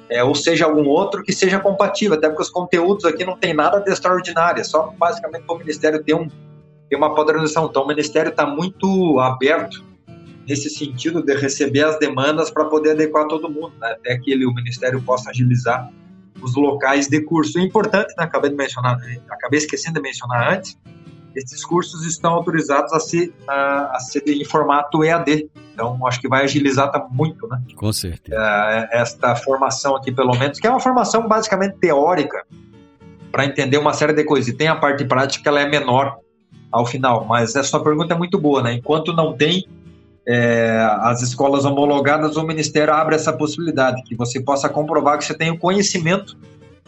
[0.10, 3.54] é, ou seja algum outro que seja compatível, até porque os conteúdos aqui não tem
[3.54, 6.28] nada de extraordinário, é só basicamente o Ministério ter, um,
[6.90, 7.66] ter uma padronização.
[7.66, 9.93] Então, o Ministério está muito aberto
[10.48, 13.92] nesse sentido de receber as demandas para poder adequar todo mundo, né?
[13.92, 15.90] até que ele, o Ministério possa agilizar
[16.42, 17.58] os locais de curso.
[17.60, 18.26] É importante, né?
[18.26, 20.78] acabei de mencionar, acabei esquecendo de mencionar antes,
[21.36, 25.50] esses cursos estão autorizados a ser, a, a ser em formato EAD.
[25.74, 27.60] Então, acho que vai agilizar muito, né?
[27.76, 28.38] Com certeza.
[28.40, 32.46] É, esta formação aqui, pelo menos, que é uma formação basicamente teórica,
[33.32, 34.48] para entender uma série de coisas.
[34.48, 36.20] E tem a parte prática, ela é menor
[36.72, 37.26] ao final.
[37.26, 38.74] Mas essa sua pergunta é muito boa, né?
[38.74, 39.68] Enquanto não tem
[40.26, 45.34] é, as escolas homologadas, o Ministério abre essa possibilidade, que você possa comprovar que você
[45.34, 46.38] tem o conhecimento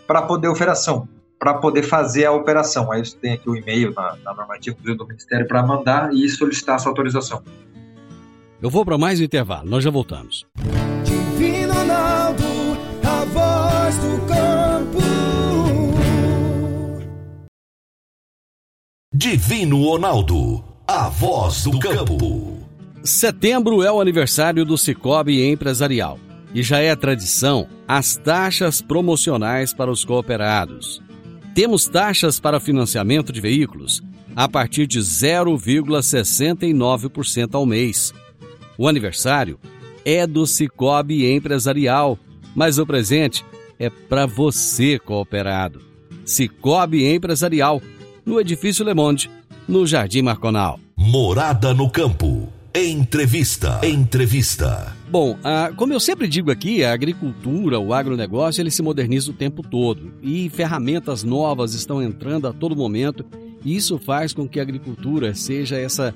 [0.07, 1.07] para poder operação
[1.39, 2.91] para poder fazer a operação.
[2.91, 6.75] Aí você tem aqui o e-mail na, na normativa do Ministério para mandar e solicitar
[6.75, 7.43] a sua autorização.
[8.61, 10.45] Eu vou para mais um intervalo, nós já voltamos.
[11.03, 12.43] Divino Ronaldo,
[13.03, 14.99] a voz do campo.
[19.13, 22.64] Divino Ronaldo, a voz do campo.
[23.05, 26.17] Setembro é o aniversário do Cicobi Empresarial
[26.55, 31.03] e já é tradição as taxas promocionais para os cooperados.
[31.53, 34.01] Temos taxas para financiamento de veículos
[34.35, 38.11] a partir de 0,69% ao mês.
[38.75, 39.59] O aniversário
[40.03, 42.17] é do Cicobi Empresarial,
[42.55, 43.45] mas o presente
[43.77, 45.79] é para você, cooperado.
[46.25, 47.79] Cicobi Empresarial,
[48.25, 49.29] no Edifício Le Monde,
[49.67, 50.79] no Jardim Marconal.
[50.97, 52.51] Morada no campo.
[52.77, 53.79] Entrevista.
[53.85, 54.93] Entrevista.
[55.09, 55.37] Bom,
[55.77, 60.11] como eu sempre digo aqui, a agricultura, o agronegócio, ele se moderniza o tempo todo
[60.21, 63.25] e ferramentas novas estão entrando a todo momento
[63.63, 66.13] e isso faz com que a agricultura seja essa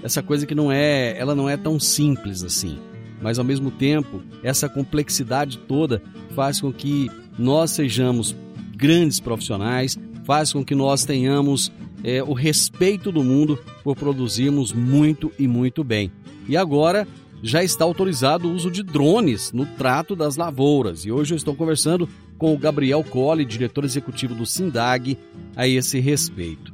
[0.00, 2.78] essa coisa que não é, ela não é tão simples assim.
[3.20, 6.00] Mas ao mesmo tempo, essa complexidade toda
[6.36, 8.36] faz com que nós sejamos
[8.76, 11.72] grandes profissionais, faz com que nós tenhamos
[12.06, 16.12] é, o respeito do mundo por produzirmos muito e muito bem.
[16.48, 17.06] E agora
[17.42, 21.04] já está autorizado o uso de drones no trato das lavouras.
[21.04, 25.18] E hoje eu estou conversando com o Gabriel Colli, diretor executivo do SINDAG,
[25.56, 26.72] a esse respeito.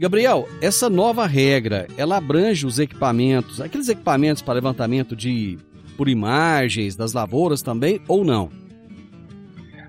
[0.00, 5.58] Gabriel, essa nova regra, ela abrange os equipamentos, aqueles equipamentos para levantamento de
[5.98, 8.61] por imagens das lavouras também ou não?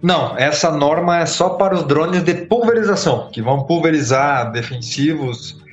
[0.04, 5.64] Não, essa norma é só para os drones de pulverização, que vão pulverizar defensivos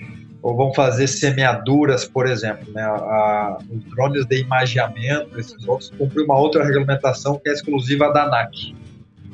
[0.41, 2.73] ou vão fazer semeaduras, por exemplo.
[2.73, 2.81] Né?
[2.81, 8.23] A, os drones de imageamento, esses outros, cumprem uma outra regulamentação que é exclusiva da
[8.23, 8.73] ANAC.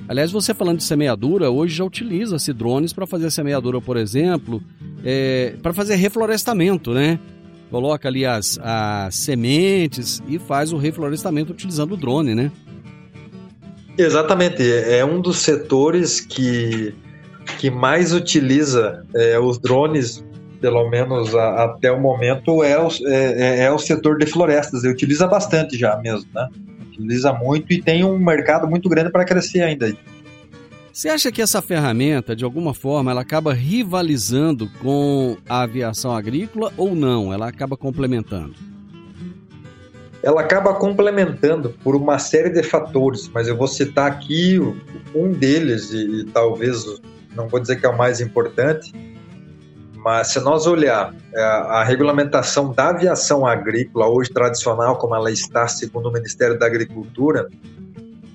[0.09, 4.63] Aliás, você falando de semeadura, hoje já utiliza-se drones para fazer semeadura, por exemplo,
[5.05, 7.19] é, para fazer reflorestamento, né?
[7.71, 12.51] Coloca ali as, as sementes e faz o reflorestamento utilizando o drone, né?
[13.99, 16.95] Exatamente, é um dos setores que,
[17.59, 20.23] que mais utiliza é, os drones,
[20.61, 24.85] pelo menos a, até o momento, é o, é, é, é o setor de florestas.
[24.85, 26.49] Ele utiliza bastante já mesmo, né?
[26.91, 29.95] Utiliza muito e tem um mercado muito grande para crescer ainda.
[30.93, 36.73] Você acha que essa ferramenta, de alguma forma, ela acaba rivalizando com a aviação agrícola
[36.77, 37.33] ou não?
[37.33, 38.55] Ela acaba complementando?
[40.23, 44.59] Ela acaba complementando por uma série de fatores, mas eu vou citar aqui
[45.15, 46.85] um deles, e, e talvez
[47.35, 48.93] não vou dizer que é o mais importante,
[50.07, 55.31] mas se nós olhar a, é, a regulamentação da aviação agrícola, hoje tradicional, como ela
[55.31, 57.49] está, segundo o Ministério da Agricultura,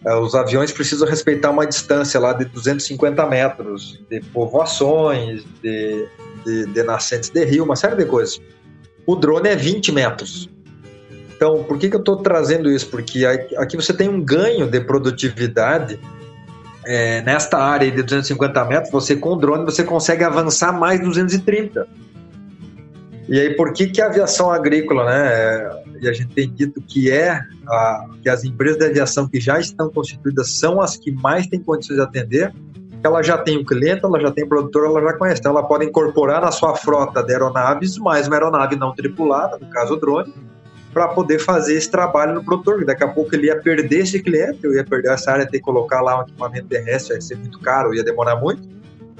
[0.05, 6.07] é, os aviões precisam respeitar uma distância lá de 250 metros de povoações, de,
[6.45, 8.41] de, de nascentes de rio, uma série de coisas.
[9.05, 10.49] O drone é 20 metros.
[11.41, 12.87] Então, por que, que eu estou trazendo isso?
[12.87, 15.99] Porque aqui você tem um ganho de produtividade
[16.85, 21.87] é, nesta área de 250 metros, você com o drone você consegue avançar mais 230.
[23.27, 25.81] E aí, por que, que a aviação agrícola, né?
[25.99, 29.59] E a gente tem dito que é a, que as empresas de aviação que já
[29.59, 32.53] estão constituídas são as que mais têm condições de atender.
[33.03, 35.39] Ela já tem o cliente, ela já tem o produtor, ela já conhece.
[35.39, 39.67] Então, ela pode incorporar na sua frota de aeronaves mais uma aeronave não tripulada, no
[39.71, 40.31] caso o drone,
[40.93, 42.85] para poder fazer esse trabalho no produtor.
[42.85, 45.63] Daqui a pouco ele ia perder esse cliente, eu ia perder essa área, ter que
[45.63, 48.69] colocar lá um equipamento terrestre, ia ser muito caro, ia demorar muito.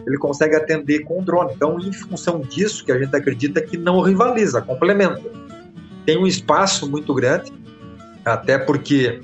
[0.05, 1.53] Ele consegue atender com o drone.
[1.53, 5.21] Então, em função disso, que a gente acredita que não rivaliza, complementa.
[6.05, 7.53] Tem um espaço muito grande,
[8.25, 9.21] até porque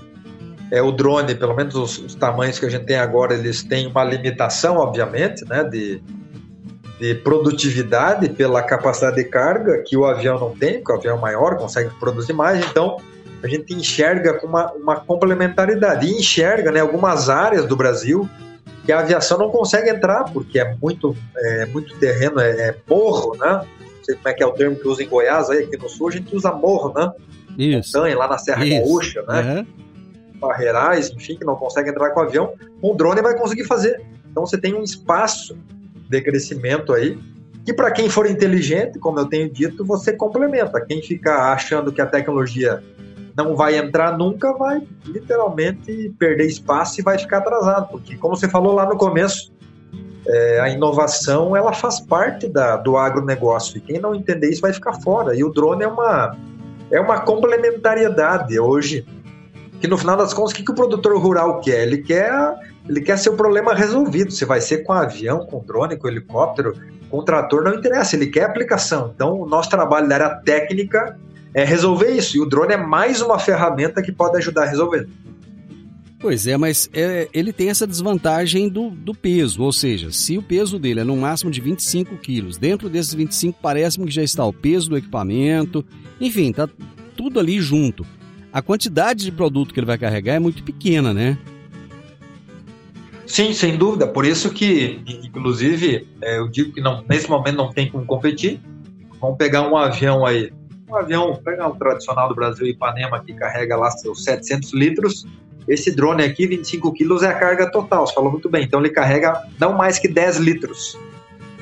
[0.71, 3.88] é o drone, pelo menos os, os tamanhos que a gente tem agora, eles têm
[3.88, 6.01] uma limitação, obviamente, né, de
[6.99, 11.19] de produtividade pela capacidade de carga que o avião não tem, porque o avião é
[11.19, 12.97] maior, consegue produzir mais, então
[13.41, 18.27] a gente enxerga com uma, uma complementaridade e enxerga né, algumas áreas do Brasil
[18.83, 23.36] que a aviação não consegue entrar porque é muito, é, muito terreno, é, é morro,
[23.38, 23.62] né?
[23.79, 25.89] Não sei como é que é o termo que usa em Goiás, aí aqui no
[25.89, 27.12] sul a gente usa morro, né?
[27.57, 27.97] Isso.
[27.97, 28.79] Montanha, lá na Serra Isso.
[28.79, 29.41] Gaúcha, né?
[29.41, 30.39] Uhum.
[30.39, 34.01] Barreirais, enfim, que não consegue entrar com o avião, com o drone vai conseguir fazer.
[34.31, 35.57] Então você tem um espaço
[36.10, 37.17] de crescimento aí.
[37.65, 40.79] Que para quem for inteligente, como eu tenho dito, você complementa.
[40.86, 42.81] Quem ficar achando que a tecnologia
[43.38, 48.50] não vai entrar nunca vai literalmente perder espaço e vai ficar atrasado, porque como você
[48.50, 49.54] falou lá no começo,
[50.25, 54.73] é, a inovação ela faz parte da, do agronegócio e quem não entender isso vai
[54.73, 55.36] ficar fora.
[55.36, 56.36] E o drone é uma
[56.90, 59.06] é uma complementariedade hoje
[59.79, 61.84] que no final das contas o que, que o produtor rural quer?
[61.84, 62.56] Ele quer
[62.88, 64.31] ele quer seu problema resolvido.
[64.31, 66.73] Se vai ser com avião, com drone, com helicóptero,
[67.10, 69.12] com trator, não interessa, ele quer aplicação.
[69.13, 71.17] Então, o nosso trabalho da área técnica
[71.54, 72.38] é resolver isso.
[72.38, 75.08] E o drone é mais uma ferramenta que pode ajudar a resolver.
[76.19, 80.42] Pois é, mas é, ele tem essa desvantagem do, do peso, ou seja, se o
[80.42, 84.44] peso dele é no máximo de 25 quilos, dentro desses 25 parece que já está
[84.44, 85.85] o peso do equipamento,
[86.19, 86.67] enfim, tá
[87.15, 88.04] tudo ali junto.
[88.52, 91.38] A quantidade de produto que ele vai carregar é muito pequena, né?
[93.28, 94.08] Sim, sem dúvida.
[94.08, 98.62] Por isso que, inclusive, é, eu digo que não, nesse momento não tem como competir.
[99.19, 100.52] Vamos pegar um avião aí,
[100.90, 105.28] um avião, pegar um tradicional do Brasil, Ipanema, que carrega lá seus 700 litros.
[105.67, 108.08] Esse drone aqui, 25 quilos, é a carga total.
[108.08, 108.63] Você falou muito bem.
[108.63, 110.98] Então ele carrega não mais que 10 litros.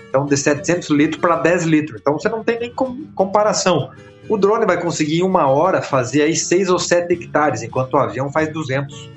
[0.08, 2.00] Então de 700 litros para 10 litros.
[2.00, 2.72] Então você não tem nem
[3.16, 3.90] comparação.
[4.30, 7.98] O drone vai conseguir em uma hora fazer aí 6 ou 7 hectares, enquanto o
[7.98, 9.10] avião faz 200.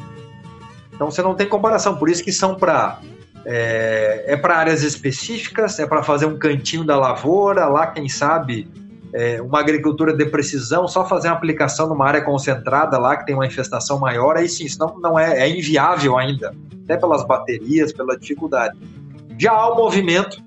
[0.99, 2.99] Então você não tem comparação, por isso que são para
[3.47, 8.69] é, é para áreas específicas, é para fazer um cantinho da lavoura, lá quem sabe
[9.15, 13.37] é, uma agricultura de precisão, só fazer uma aplicação numa área concentrada lá que tem
[13.37, 18.19] uma infestação maior, aí sim, senão não é, é inviável ainda, até pelas baterias, pela
[18.19, 18.77] dificuldade.
[19.39, 20.43] Já há um movimento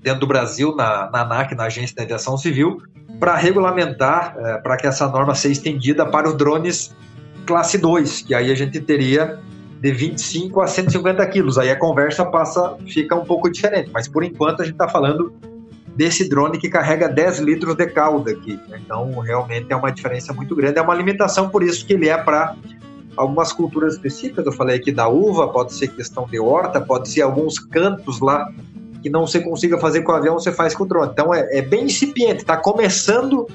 [0.00, 2.80] dentro do Brasil, na, na ANAC, na Agência de Aviação Civil,
[3.20, 6.96] para regulamentar, é, para que essa norma seja estendida para os drones
[7.44, 9.38] classe 2, que aí a gente teria
[9.80, 11.58] de 25 a 150 quilos.
[11.58, 13.90] Aí a conversa passa, fica um pouco diferente.
[13.92, 15.32] Mas por enquanto a gente está falando
[15.94, 18.58] desse drone que carrega 10 litros de calda aqui.
[18.68, 18.80] Né?
[18.84, 20.78] Então realmente é uma diferença muito grande.
[20.78, 22.54] É uma limitação, por isso que ele é para
[23.16, 24.44] algumas culturas específicas.
[24.44, 28.50] Eu falei aqui da uva, pode ser questão de horta, pode ser alguns cantos lá
[29.02, 31.10] que não você consiga fazer com o avião, você faz com o drone.
[31.12, 33.46] Então é, é bem incipiente, está começando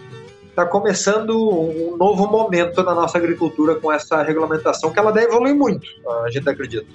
[0.62, 5.55] está começando um novo momento na nossa agricultura com essa regulamentação, que ela deve evoluir
[5.55, 5.88] muito,
[6.24, 6.86] a gente acredita.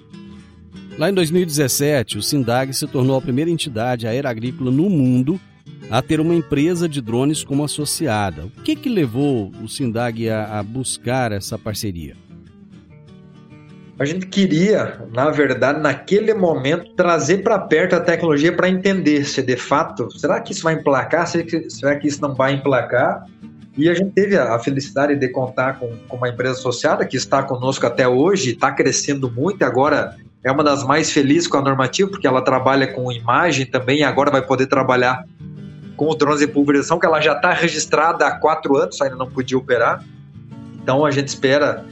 [0.97, 5.39] Lá em 2017, o SINDAG se tornou a primeira entidade aérea agrícola no mundo
[5.91, 8.45] a ter uma empresa de drones como associada.
[8.45, 12.17] O que, que levou o SINDAG a, a buscar essa parceria?
[13.99, 19.43] A gente queria, na verdade, naquele momento, trazer para perto a tecnologia para entender se
[19.43, 21.27] de fato, será que isso vai emplacar?
[21.27, 23.25] Será que isso não vai emplacar?
[23.77, 27.43] E a gente teve a felicidade de contar com, com uma empresa associada que está
[27.43, 32.09] conosco até hoje, está crescendo muito, agora é uma das mais felizes com a normativa,
[32.09, 35.25] porque ela trabalha com imagem também, agora vai poder trabalhar
[35.97, 39.29] com os drones de pulverização, que ela já está registrada há quatro anos, ainda não
[39.29, 40.05] podia operar.
[40.81, 41.85] Então a gente espera.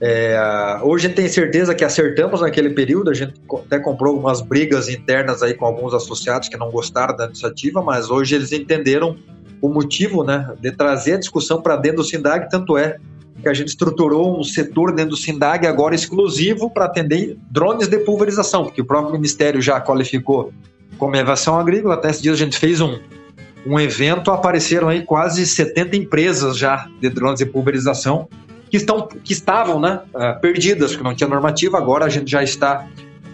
[0.00, 3.34] É, hoje a gente tem certeza que acertamos naquele período, a gente
[3.64, 8.10] até comprou algumas brigas internas aí com alguns associados que não gostaram da iniciativa, mas
[8.10, 9.16] hoje eles entenderam
[9.60, 12.98] o motivo né, de trazer a discussão para dentro do SINDAG, tanto é
[13.40, 17.98] que a gente estruturou um setor dentro do SINDAG agora exclusivo para atender drones de
[17.98, 20.52] pulverização, porque o próprio Ministério já qualificou
[20.98, 21.94] como aviação agrícola.
[21.94, 22.98] Até esses dias a gente fez um,
[23.64, 28.28] um evento, apareceram aí quase 70 empresas já de drones de pulverização
[28.68, 32.42] que, estão, que estavam né, uh, perdidas, que não tinha normativa, agora a gente já
[32.42, 32.86] está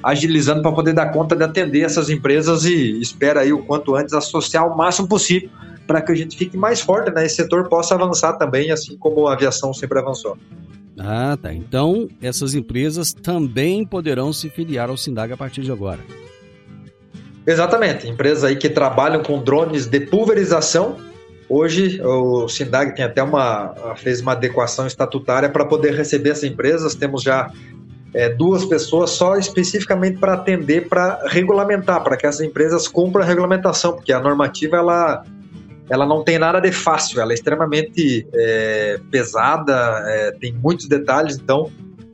[0.02, 4.12] agilizando para poder dar conta de atender essas empresas e espera aí o quanto antes
[4.12, 5.48] associar o máximo possível
[5.86, 7.26] para que a gente fique mais forte, né?
[7.26, 10.36] Esse setor possa avançar também, assim como a aviação sempre avançou.
[10.98, 11.52] Ah, tá.
[11.52, 16.00] Então, essas empresas também poderão se filiar ao SINDAG a partir de agora.
[17.46, 18.08] Exatamente.
[18.08, 20.96] Empresas aí que trabalham com drones de pulverização.
[21.48, 26.94] Hoje, o SINDAG tem até uma, fez uma adequação estatutária para poder receber essas empresas.
[26.94, 27.50] Temos já
[28.14, 33.26] é, duas pessoas só especificamente para atender, para regulamentar, para que essas empresas cumpram a
[33.26, 35.24] regulamentação, porque a normativa ela
[35.88, 41.36] ela não tem nada de fácil, ela é extremamente é, pesada, é, tem muitos detalhes,
[41.36, 41.70] então,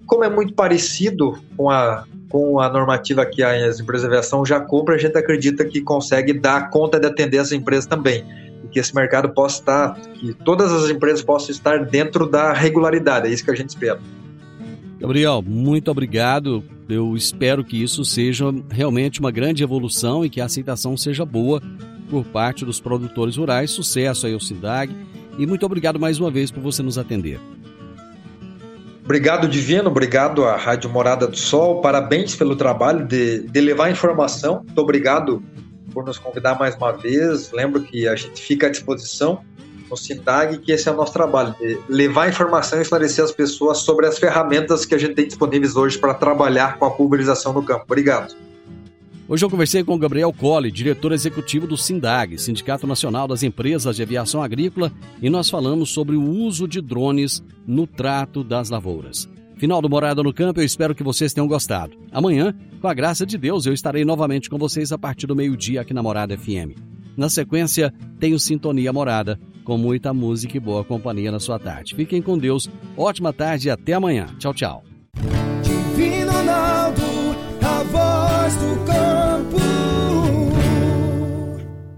[0.06, 4.60] como é muito parecido com a, com a normativa que as empresas de aviação já
[4.60, 8.24] compram, a gente acredita que consegue dar conta de atender as empresas também.
[8.64, 13.28] E que esse mercado possa estar, que todas as empresas possam estar dentro da regularidade,
[13.28, 14.00] é isso que a gente espera.
[14.98, 16.62] Gabriel, muito obrigado.
[16.88, 21.62] Eu espero que isso seja realmente uma grande evolução e que a aceitação seja boa
[22.10, 23.70] por parte dos produtores rurais.
[23.70, 24.94] Sucesso aí ao SINDAG
[25.38, 27.40] e muito obrigado mais uma vez por você nos atender.
[29.04, 29.88] Obrigado, Divino.
[29.88, 31.80] Obrigado à Rádio Morada do Sol.
[31.80, 34.62] Parabéns pelo trabalho de, de levar informação.
[34.64, 35.42] Muito obrigado
[35.92, 37.50] por nos convidar mais uma vez.
[37.52, 39.40] Lembro que a gente fica à disposição
[39.90, 43.78] no SINDAG, que esse é o nosso trabalho, de levar informação e esclarecer as pessoas
[43.78, 47.64] sobre as ferramentas que a gente tem disponíveis hoje para trabalhar com a pulverização no
[47.64, 47.84] campo.
[47.86, 48.36] Obrigado.
[49.30, 54.02] Hoje eu conversei com Gabriel Colli, diretor executivo do SINDAG, Sindicato Nacional das Empresas de
[54.02, 54.90] Aviação Agrícola,
[55.22, 59.28] e nós falamos sobre o uso de drones no trato das lavouras.
[59.56, 61.96] Final do Morada no Campo, eu espero que vocês tenham gostado.
[62.10, 65.82] Amanhã, com a graça de Deus, eu estarei novamente com vocês a partir do meio-dia
[65.82, 66.76] aqui na Morada FM.
[67.16, 71.94] Na sequência, tenho Sintonia Morada, com muita música e boa companhia na sua tarde.
[71.94, 74.26] Fiquem com Deus, ótima tarde e até amanhã.
[74.40, 74.82] Tchau, tchau.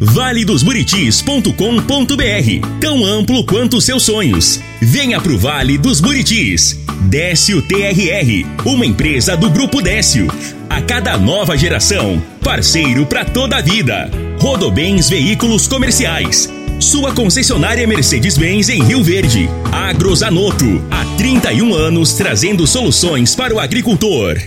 [0.00, 4.60] valedosburitis.com.br Tão amplo quanto seus sonhos.
[4.80, 6.78] Venha pro Vale dos Buritis.
[7.02, 10.28] Décio TRR, uma empresa do Grupo Décio.
[10.68, 14.10] A cada nova geração, parceiro para toda a vida.
[14.40, 16.52] Rodobens Veículos Comerciais.
[16.80, 19.48] Sua concessionária Mercedes-Benz em Rio Verde.
[19.72, 24.38] Agrozanoto, há 31 anos trazendo soluções para o agricultor.